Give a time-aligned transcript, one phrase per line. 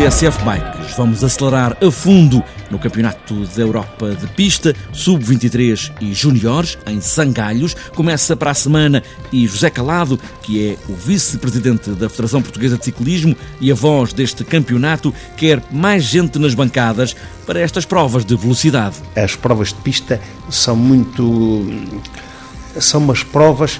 [0.00, 6.78] TSF Bikes vamos acelerar a fundo no Campeonato da Europa de Pista, Sub-23 e Júniores,
[6.86, 7.74] em Sangalhos.
[7.94, 12.84] Começa para a semana e José Calado, que é o vice-presidente da Federação Portuguesa de
[12.86, 18.34] Ciclismo e a voz deste campeonato, quer mais gente nas bancadas para estas provas de
[18.34, 18.96] velocidade.
[19.14, 21.62] As provas de pista são muito.
[22.78, 23.78] são umas provas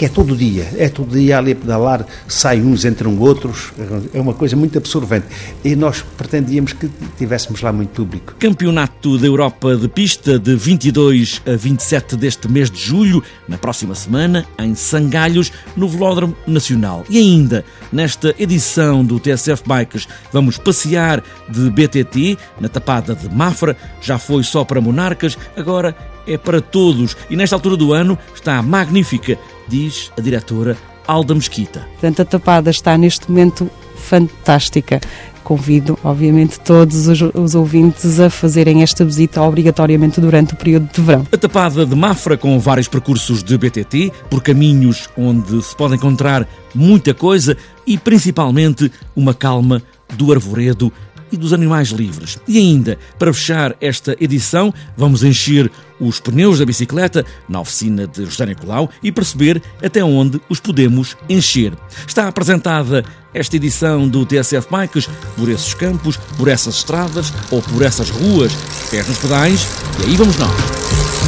[0.00, 3.70] que é todo dia, é todo dia ali a pedalar, saem uns, entram outros,
[4.14, 5.26] é uma coisa muito absorvente.
[5.62, 8.34] E nós pretendíamos que tivéssemos lá muito público.
[8.38, 13.94] Campeonato da Europa de Pista de 22 a 27 deste mês de julho, na próxima
[13.94, 17.04] semana, em Sangalhos, no Velódromo Nacional.
[17.10, 23.76] E ainda, nesta edição do TSF Bikes, vamos passear de BTT, na tapada de Mafra,
[24.00, 25.94] já foi só para monarcas, agora
[26.32, 27.16] é para todos.
[27.28, 29.38] E nesta altura do ano está magnífica
[29.70, 31.86] diz a diretora Alda Mesquita.
[31.92, 35.00] Portanto, a tapada está neste momento fantástica.
[35.42, 41.00] Convido, obviamente, todos os, os, ouvintes a fazerem esta visita obrigatoriamente durante o período de
[41.00, 41.26] verão.
[41.32, 46.46] A tapada de Mafra, com vários percursos de BTT, por caminhos onde se pode encontrar
[46.74, 47.56] muita coisa
[47.86, 49.82] e, principalmente, uma calma
[50.14, 50.92] do arvoredo
[51.32, 52.38] e dos animais livres.
[52.46, 58.24] E ainda, para fechar esta edição, vamos encher os pneus da bicicleta na oficina de
[58.24, 61.74] José Nicolau e perceber até onde os podemos encher.
[62.06, 67.82] Está apresentada esta edição do TSF Bikes por esses campos, por essas estradas ou por
[67.82, 68.52] essas ruas,
[68.90, 69.66] pés nos pedais,
[70.00, 71.19] e aí vamos nós.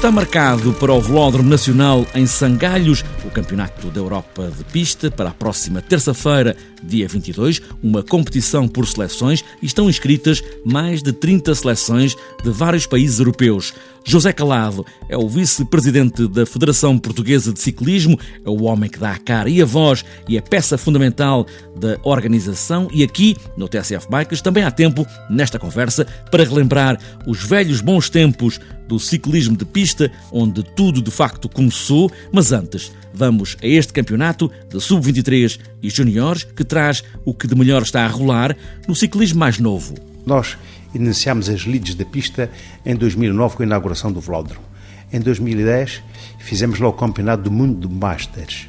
[0.00, 5.30] Está marcado para o Velódromo Nacional em Sangalhos o Campeonato da Europa de Pista para
[5.30, 11.54] a próxima terça-feira, dia 22, uma competição por seleções e estão inscritas mais de 30
[11.54, 13.72] seleções de vários países europeus.
[14.04, 19.12] José Calado é o vice-presidente da Federação Portuguesa de Ciclismo, é o homem que dá
[19.12, 21.46] a cara e a voz e a peça fundamental
[21.76, 22.88] da organização.
[22.92, 28.10] E aqui, no TSF Bikes, também há tempo, nesta conversa, para relembrar os velhos bons
[28.10, 28.58] tempos
[28.88, 34.50] do ciclismo de pista, onde tudo de facto começou, mas antes vamos a este campeonato
[34.68, 38.56] de sub-23 e juniores que traz o que de melhor está a rolar
[38.86, 39.94] no ciclismo mais novo.
[40.24, 40.56] Nós
[40.94, 42.50] iniciámos as leads da pista
[42.84, 44.64] em 2009 com a inauguração do Velódromo.
[45.12, 46.02] Em 2010
[46.38, 48.68] fizemos lá o Campeonato do Mundo de Masters.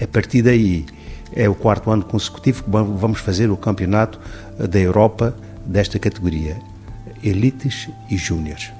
[0.00, 0.86] A partir daí
[1.32, 4.20] é o quarto ano consecutivo que vamos fazer o Campeonato
[4.58, 6.56] da Europa desta categoria,
[7.22, 8.70] Elites e Júniores.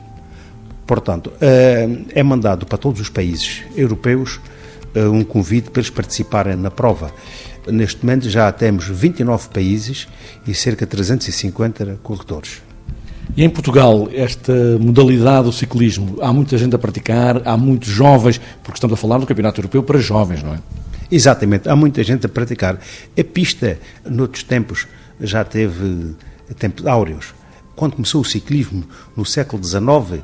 [0.87, 4.50] Portanto, eh, é mandado para todos os países europeus eh,
[4.94, 7.12] um convite para eles participarem na prova.
[7.66, 10.08] Neste momento já temos 29 países
[10.46, 12.62] e cerca de 350 corredores.
[13.36, 18.40] E em Portugal, esta modalidade do ciclismo, há muita gente a praticar, há muitos jovens,
[18.62, 20.58] porque estamos a falar do Campeonato Europeu para jovens, não é?
[21.10, 22.78] Exatamente, há muita gente a praticar.
[23.18, 24.86] A pista, noutros tempos,
[25.20, 26.14] já teve
[26.58, 27.34] tempos áureos.
[27.76, 28.84] Quando começou o ciclismo,
[29.16, 30.22] no século XIX,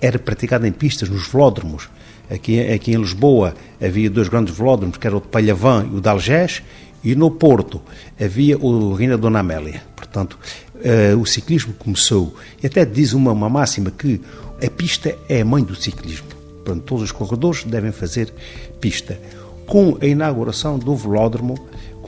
[0.00, 1.88] era praticado em pistas, nos velódromos.
[2.30, 6.00] Aqui, aqui em Lisboa havia dois grandes velódromos, que era o de Palhavã e o
[6.00, 6.62] de Algés,
[7.02, 7.80] e no Porto
[8.20, 9.82] havia o Reina Dona Amélia.
[9.96, 10.38] Portanto,
[10.76, 14.20] uh, o ciclismo começou, e até diz uma, uma máxima que
[14.64, 16.28] a pista é a mãe do ciclismo.
[16.64, 18.32] Portanto, todos os corredores devem fazer
[18.80, 19.18] pista.
[19.66, 21.54] Com a inauguração do velódromo,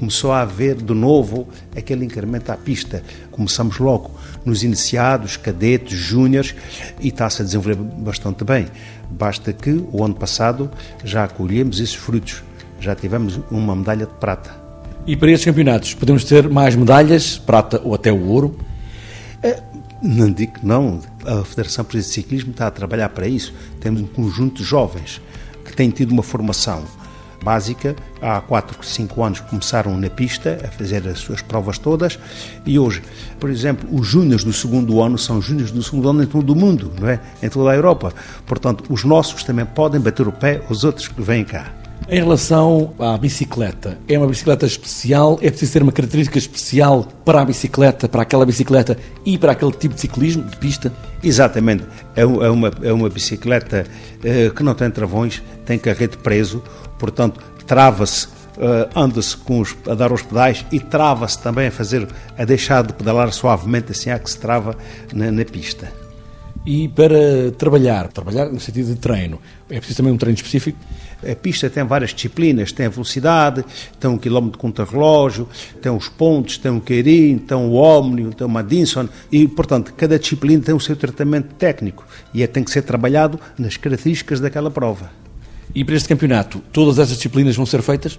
[0.03, 1.47] começou a haver de novo
[1.77, 3.05] aquele incremento à pista.
[3.31, 4.11] Começamos logo
[4.45, 6.57] nos iniciados, cadetes, júniores
[7.01, 8.67] e está-se a desenvolver bastante bem.
[9.09, 10.69] Basta que o ano passado
[11.05, 12.43] já acolhemos esses frutos,
[12.81, 14.51] já tivemos uma medalha de prata.
[15.07, 18.59] E para estes campeonatos podemos ter mais medalhas, prata ou até o ouro?
[19.41, 19.63] É,
[20.03, 20.99] não digo que não.
[21.25, 23.55] A Federação Portuguesa de Ciclismo está a trabalhar para isso.
[23.79, 25.23] Temos um conjunto de jovens
[25.65, 26.83] que têm tido uma formação
[27.43, 27.95] básica.
[28.21, 32.19] Há 4, 5 anos começaram na pista a fazer as suas provas todas
[32.65, 33.03] e hoje,
[33.41, 36.57] por exemplo, os júniores do segundo ano são júniores do segundo ano em todo o
[36.57, 37.21] mundo, não é?
[37.43, 38.13] Em toda a Europa.
[38.47, 41.82] Portanto, os nossos também podem bater o pé aos outros que vêm cá.
[42.09, 45.39] Em relação à bicicleta, é uma bicicleta especial?
[45.41, 49.73] É preciso ter uma característica especial para a bicicleta, para aquela bicicleta e para aquele
[49.73, 50.93] tipo de ciclismo, de pista?
[51.23, 51.85] Exatamente.
[52.15, 53.87] É, é uma, é uma bicicleta
[54.23, 56.63] eh, que não tem travões, tem carrete preso,
[56.99, 59.39] portanto, trava-se, uh, anda-se
[59.89, 62.07] a dar os pedais e trava-se também a fazer,
[62.37, 64.77] a deixar de pedalar suavemente assim, a que se trava
[65.15, 65.91] na, na pista.
[66.67, 69.41] E para trabalhar, trabalhar no sentido de treino,
[69.71, 70.79] é preciso também um treino específico?
[71.31, 73.65] A pista tem várias disciplinas, tem a velocidade,
[74.01, 75.49] tem um quilómetro de contra-relógio,
[75.81, 80.19] tem os pontos, tem o Queirim, tem o Omnio, tem o Madinson e, portanto, cada
[80.19, 82.05] disciplina tem o seu tratamento técnico
[82.35, 85.11] e é, tem que ser trabalhado nas características daquela prova.
[85.75, 88.19] E para este campeonato, todas essas disciplinas vão ser feitas?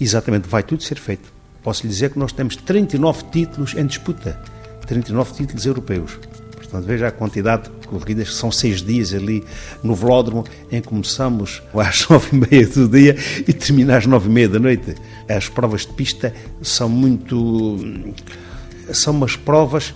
[0.00, 1.32] Exatamente, vai tudo ser feito.
[1.62, 4.40] Posso lhe dizer que nós temos 39 títulos em disputa,
[4.86, 6.18] 39 títulos europeus.
[6.66, 9.44] Portanto, veja a quantidade de corridas, que são seis dias ali
[9.82, 13.16] no velódromo, em que começamos às nove e meia do dia
[13.46, 14.94] e terminamos às nove e meia da noite.
[15.28, 17.76] As provas de pista são muito...
[18.92, 19.94] são umas provas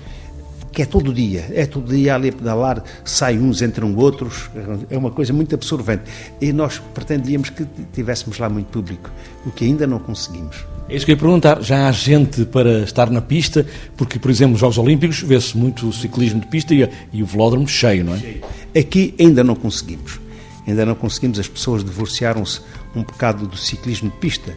[0.72, 4.50] que é todo dia, é todo dia ali a pedalar, saem uns, entram outros,
[4.88, 6.04] é uma coisa muito absorvente.
[6.40, 9.10] E nós pretendíamos que tivéssemos lá muito público,
[9.44, 10.64] o que ainda não conseguimos.
[10.88, 11.62] É isso que eu ia perguntar.
[11.62, 13.64] Já há gente para estar na pista?
[13.96, 17.68] Porque, por exemplo, nos Jogos Olímpicos vê-se muito ciclismo de pista e, e o velódromo
[17.68, 18.78] cheio, não é?
[18.78, 20.20] Aqui ainda não conseguimos.
[20.66, 21.38] Ainda não conseguimos.
[21.38, 22.60] As pessoas divorciaram-se
[22.94, 24.52] um bocado do ciclismo de pista.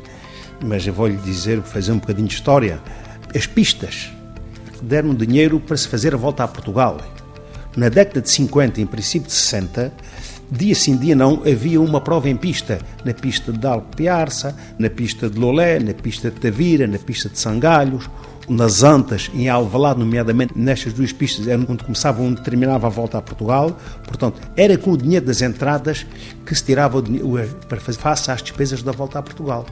[0.64, 2.82] Mas eu vou-lhe dizer, fazer um bocadinho de história.
[3.36, 4.10] As pistas
[4.84, 6.98] deram dinheiro para se fazer a volta a Portugal.
[7.76, 9.92] Na década de 50, em princípio de 60,
[10.52, 12.80] dia sim, dia não, havia uma prova em pista.
[13.04, 17.40] Na pista de Alpiarça, na pista de Lolé, na pista de Tavira, na pista de
[17.40, 18.08] Sangalhos,
[18.48, 23.18] nas Antas, em Alvalade, nomeadamente nestas duas pistas, era onde começava, onde terminava a volta
[23.18, 23.76] a Portugal.
[24.06, 26.06] Portanto, era com o dinheiro das entradas
[26.46, 29.66] que se tirava o dinheiro para fazer face às despesas da volta a Portugal.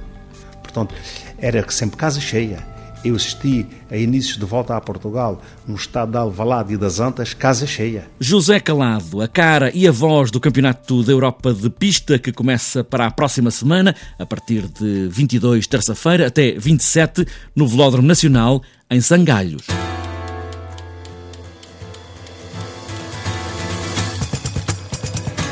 [0.63, 0.96] Portanto,
[1.38, 2.71] era sempre casa cheia.
[3.03, 7.33] Eu assisti a inícios de volta a Portugal no estado de Alvalade e das Antas,
[7.33, 8.07] casa cheia.
[8.19, 12.83] José Calado, a cara e a voz do Campeonato da Europa de Pista que começa
[12.83, 17.25] para a próxima semana, a partir de 22, terça-feira, até 27,
[17.56, 19.65] no Velódromo Nacional, em Sangalhos.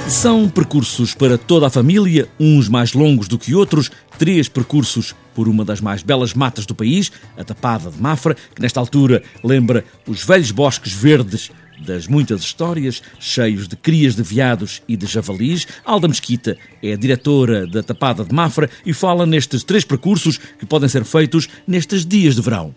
[0.10, 5.48] São percursos para toda a família, uns mais longos do que outros, três percursos por
[5.48, 9.84] uma das mais belas matas do país, a Tapada de Mafra, que nesta altura lembra
[10.08, 11.52] os velhos bosques verdes
[11.86, 15.68] das muitas histórias, cheios de crias de veados e de javalis.
[15.86, 20.90] Alda Mesquita é diretora da Tapada de Mafra e fala nestes três percursos que podem
[20.90, 22.74] ser feitos nestes dias de verão.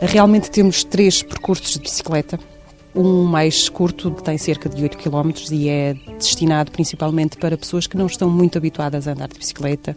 [0.00, 2.38] Realmente temos três percursos de bicicleta
[2.94, 7.86] um mais curto, que tem cerca de 8 km e é destinado principalmente para pessoas
[7.86, 9.96] que não estão muito habituadas a andar de bicicleta.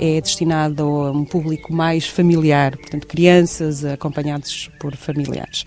[0.00, 5.64] É destinado a um público mais familiar, portanto, crianças acompanhados por familiares.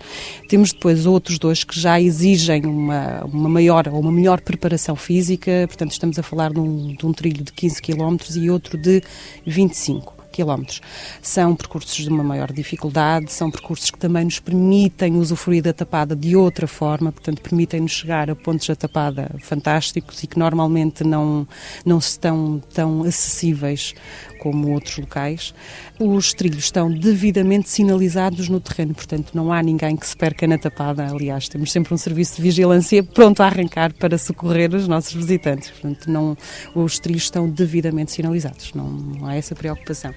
[0.48, 5.64] Temos depois outros dois que já exigem uma, uma maior ou uma melhor preparação física,
[5.66, 9.02] portanto, estamos a falar de um, de um trilho de 15 km e outro de
[9.46, 10.82] 25 quilómetros.
[11.22, 16.14] São percursos de uma maior dificuldade, são percursos que também nos permitem usufruir da tapada
[16.14, 21.48] de outra forma, portanto, permitem-nos chegar a pontos da tapada fantásticos e que normalmente não,
[21.84, 23.94] não estão tão acessíveis
[24.38, 25.54] como outros locais.
[25.98, 30.58] Os trilhos estão devidamente sinalizados no terreno, portanto não há ninguém que se perca na
[30.58, 31.06] tapada.
[31.06, 35.70] Aliás, temos sempre um serviço de vigilância pronto a arrancar para socorrer os nossos visitantes.
[35.70, 36.36] Portanto, não,
[36.74, 40.12] os trilhos estão devidamente sinalizados, não, não há essa preocupação.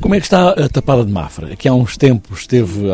[0.00, 1.52] Como é que está a tapada de Mafra?
[1.52, 2.86] Aqui há uns tempos teve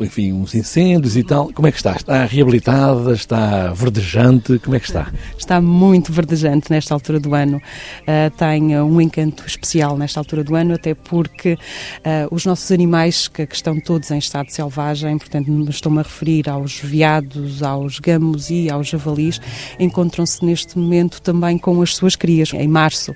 [0.00, 1.52] enfim, uns incêndios e tal.
[1.52, 1.92] Como é que está?
[1.92, 3.12] Está reabilitada?
[3.12, 4.58] Está verdejante?
[4.58, 5.12] Como é que está?
[5.36, 7.58] Está muito verdejante nesta altura do ano.
[7.58, 13.28] Uh, tem um encanto especial nesta altura do ano, até porque uh, os nossos animais,
[13.28, 18.48] que, que, estão todos em estado selvagem, portanto, estou-me a referir aos veados, aos gamos
[18.48, 19.38] e aos javalis,
[19.78, 22.54] encontram-se neste momento também com as suas crias.
[22.54, 23.14] Em março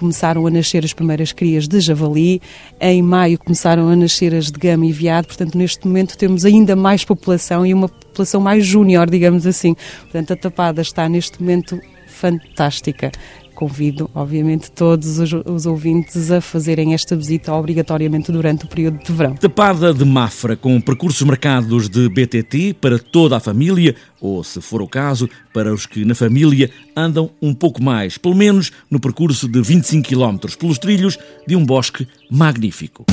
[0.00, 2.40] começaram a nascer as primeiras crias de javali,
[2.80, 6.74] em maio começaram a nascer as de gama e veado, portanto, neste momento temos ainda
[6.74, 9.76] mais população e uma população mais júnior, digamos assim.
[10.02, 13.12] Portanto, a tapada está neste momento fantástica
[13.60, 19.12] convido, obviamente, todos os, os, ouvintes a fazerem esta visita obrigatoriamente durante o período de
[19.12, 19.34] verão.
[19.34, 24.80] Tapada de Mafra, com percursos marcados de BTT para toda a família, ou, se for
[24.80, 29.46] o caso, para os que na família andam um pouco mais, pelo menos no percurso
[29.46, 33.04] de 25 km pelos trilhos de um bosque magnífico.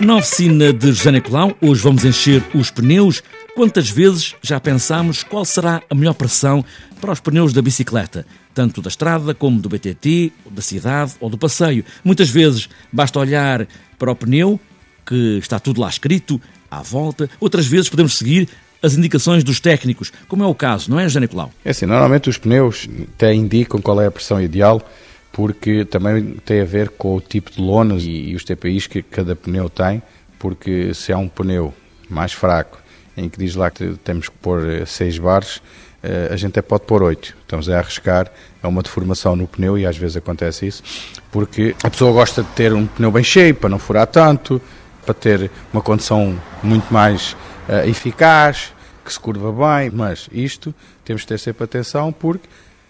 [0.00, 3.22] Na oficina de José Colau, hoje vamos encher os pneus
[3.54, 6.64] Quantas vezes já pensámos qual será a melhor pressão
[7.00, 11.36] para os pneus da bicicleta, tanto da estrada como do BTT, da cidade ou do
[11.36, 11.84] passeio?
[12.04, 13.66] Muitas vezes basta olhar
[13.98, 14.58] para o pneu,
[15.04, 16.40] que está tudo lá escrito,
[16.70, 18.48] à volta, outras vezes podemos seguir
[18.82, 21.52] as indicações dos técnicos, como é o caso, não é, José Nicolau?
[21.64, 24.80] É assim, normalmente os pneus até indicam qual é a pressão ideal,
[25.32, 29.36] porque também tem a ver com o tipo de lonas e, os TPIs que cada
[29.36, 30.02] pneu tem,
[30.38, 31.74] porque se há um pneu
[32.08, 32.78] mais fraco,
[33.16, 35.62] em que diz lá que temos que pôr 6 bares,
[36.30, 37.36] a gente até pode pôr 8.
[37.42, 38.30] Estamos a arriscar
[38.62, 40.82] a uma deformação no pneu e às vezes acontece isso,
[41.30, 44.60] porque a pessoa gosta de ter um pneu bem cheio para não furar tanto,
[45.04, 47.32] para ter uma condição muito mais
[47.68, 48.72] uh, eficaz,
[49.04, 50.74] que se curva bem, mas isto
[51.04, 52.48] temos de ter sempre atenção porque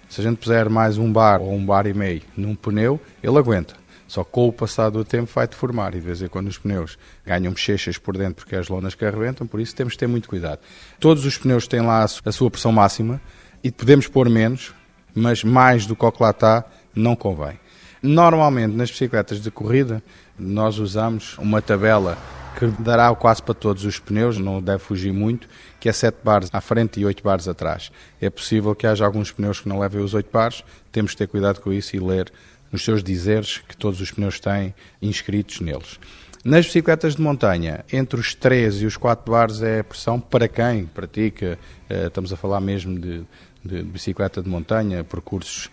[0.09, 3.39] se a gente puser mais um bar ou um bar e meio num pneu, ele
[3.39, 3.75] aguenta.
[4.11, 6.99] Só com o passar do tempo vai deformar e de vez em quando os pneus
[7.25, 10.29] ganham bochechas por dentro porque as lonas que arrebentam, por isso temos de ter muito
[10.29, 10.59] cuidado.
[10.99, 13.21] Todos os pneus têm lá a sua pressão máxima
[13.63, 14.75] e podemos pôr menos,
[15.15, 17.61] mas mais do que o que lá está não convém.
[18.03, 20.03] Normalmente nas bicicletas de corrida
[20.37, 22.19] nós usamos uma tabela
[22.59, 25.49] que dará quase para todos os pneus, não deve fugir muito,
[25.79, 27.93] que é 7 bares à frente e 8 bares atrás.
[28.21, 31.29] É possível que haja alguns pneus que não levem os 8 bares, temos que ter
[31.29, 32.33] cuidado com isso e ler
[32.73, 35.99] nos seus dizeres que todos os pneus têm inscritos neles.
[36.43, 40.49] Nas bicicletas de montanha, entre os 3 e os 4 bares é a pressão para
[40.49, 41.59] quem pratica,
[41.89, 43.23] eh, estamos a falar mesmo de,
[43.63, 45.71] de bicicleta de montanha, percursos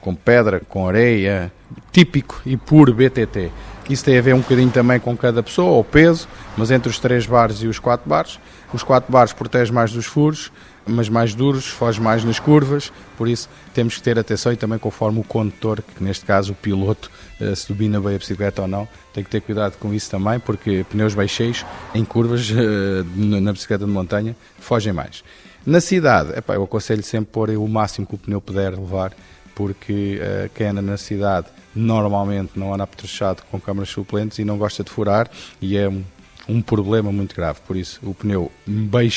[0.00, 1.50] com pedra, com areia,
[1.90, 3.50] típico e puro BTT.
[3.88, 6.98] Isso tem a ver um bocadinho também com cada pessoa, o peso, mas entre os
[6.98, 8.38] 3 bares e os 4 bares.
[8.72, 10.52] Os 4 bares protege mais dos furos,
[10.86, 14.78] mas mais duros, foge mais nas curvas, por isso temos que ter atenção e também
[14.78, 17.10] conforme o condutor, que neste caso o piloto,
[17.40, 20.38] eh, se domina bem a bicicleta ou não, tem que ter cuidado com isso também,
[20.40, 25.22] porque pneus bem cheios em curvas eh, na bicicleta de montanha fogem mais.
[25.64, 29.12] Na cidade, epá, eu aconselho sempre pôr o máximo que o pneu puder levar,
[29.54, 34.56] porque uh, quem anda na cidade normalmente não anda apetrechado com câmaras suplentes e não
[34.56, 36.02] gosta de furar e é um,
[36.48, 37.60] um problema muito grave.
[37.66, 39.10] Por isso, o pneu bem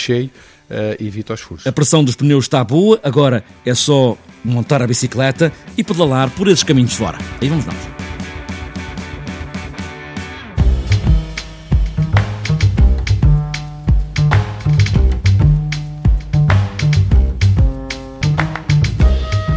[0.99, 1.67] evita os furos.
[1.67, 6.47] A pressão dos pneus está boa, agora é só montar a bicicleta e pedalar por
[6.47, 7.17] esses caminhos fora.
[7.41, 7.93] Aí vamos nós.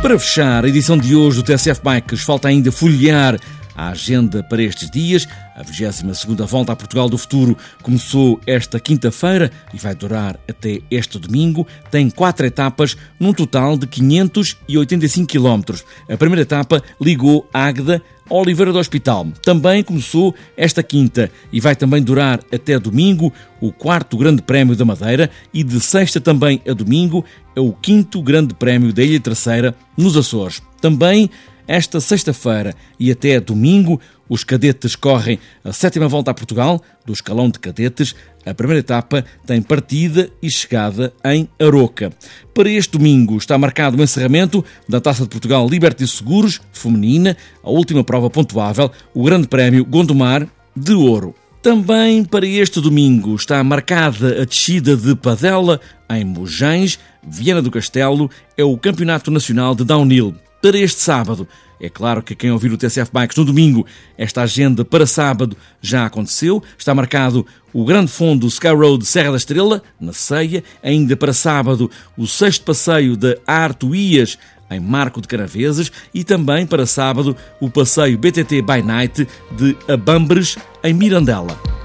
[0.06, 3.40] Para fechar a edição de hoje do TSF Bikes, falta ainda folhear
[3.76, 5.28] a agenda para estes dias.
[5.54, 11.18] A 22ª Volta a Portugal do Futuro começou esta quinta-feira e vai durar até este
[11.18, 11.66] domingo.
[11.90, 15.75] Tem quatro etapas, num total de 585 km.
[16.09, 19.28] A primeira etapa ligou Águeda Oliveira do Hospital.
[19.42, 24.85] Também começou esta quinta e vai também durar até domingo o quarto Grande Prémio da
[24.85, 29.75] Madeira e de sexta também a domingo é o quinto Grande Prémio da Ilha Terceira
[29.97, 30.61] nos Açores.
[30.80, 31.30] Também
[31.66, 37.49] esta sexta-feira e até domingo, os cadetes correm a sétima volta a Portugal do escalão
[37.49, 38.14] de cadetes.
[38.44, 42.12] A primeira etapa tem partida e chegada em Aroca.
[42.54, 47.70] Para este domingo está marcado o encerramento da Taça de Portugal Liberty Seguros feminina, a
[47.70, 50.46] última prova pontuável, o Grande Prémio Gondomar
[50.76, 51.35] de Ouro.
[51.62, 58.30] Também para este domingo está marcada a descida de Padela em Mojães, Viana do Castelo,
[58.56, 61.46] é o Campeonato Nacional de Downhill para este sábado.
[61.80, 63.86] É claro que quem ouvir o TCF Bikes no domingo,
[64.16, 66.62] esta agenda para sábado já aconteceu.
[66.78, 70.64] Está marcado o Grande Fundo Sky Road Serra da Estrela, na Ceia.
[70.82, 74.38] Ainda para sábado, o sexto passeio da Artuías,
[74.70, 75.92] em Marco de Caravezes.
[76.14, 81.75] E também para sábado, o passeio BTT by Night de Abambres, em Mirandela.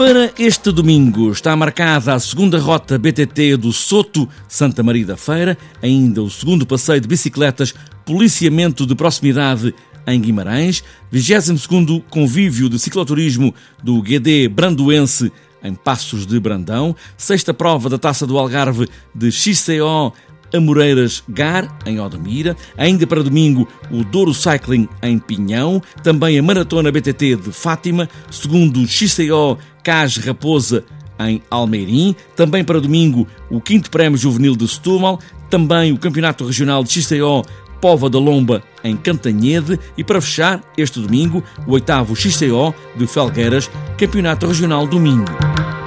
[0.00, 1.30] Para este domingo.
[1.30, 6.64] Está marcada a segunda rota BTT do Soto Santa Maria da Feira, ainda o segundo
[6.64, 7.74] passeio de bicicletas
[8.06, 9.74] Policiamento de Proximidade
[10.06, 13.54] em Guimarães, 22º Convívio de Cicloturismo
[13.84, 15.30] do GD Brandoense
[15.62, 20.14] em Passos de Brandão, sexta prova da Taça do Algarve de XCO
[20.54, 26.90] Amoreiras Gar, em Odemira, ainda para domingo o Douro Cycling em Pinhão, também a Maratona
[26.90, 30.84] BTT de Fátima, segundo XCO Cas Raposa
[31.18, 35.18] em Almeirim, também para domingo o 5 Prémio Juvenil de Setúbal,
[35.50, 37.44] também o Campeonato Regional de XCO
[37.80, 43.70] Pova da Lomba em Cantanhede e para fechar este domingo o 8 XCO de Felgueiras,
[43.96, 45.79] Campeonato Regional Domingo.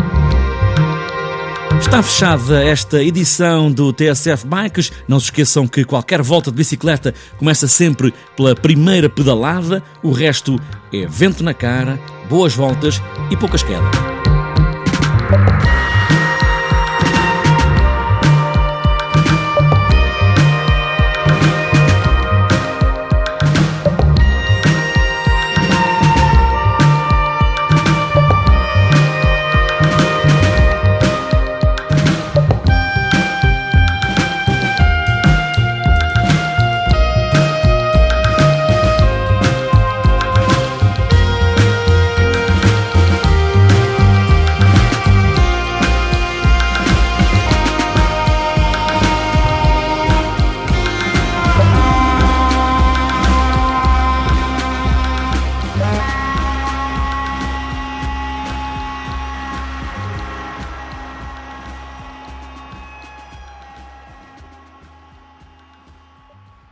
[1.83, 4.91] Está fechada esta edição do TSF Bikes.
[5.07, 10.59] Não se esqueçam que qualquer volta de bicicleta começa sempre pela primeira pedalada, o resto
[10.91, 11.99] é vento na cara,
[12.29, 12.99] boas voltas
[13.29, 13.91] e poucas quedas.